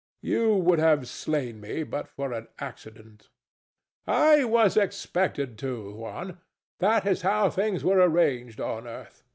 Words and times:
You 0.23 0.55
would 0.55 0.79
have 0.79 1.07
slain 1.07 1.61
me 1.61 1.83
but 1.83 2.07
for 2.07 2.33
an 2.33 2.47
accident. 2.57 3.29
THE 4.07 4.13
STATUE. 4.13 4.23
I 4.25 4.43
was 4.45 4.75
expected 4.75 5.59
to, 5.59 5.93
Juan. 5.93 6.39
That 6.79 7.05
is 7.05 7.21
how 7.21 7.51
things 7.51 7.83
were 7.83 7.99
arranged 8.01 8.59
on 8.59 8.87
earth. 8.87 9.23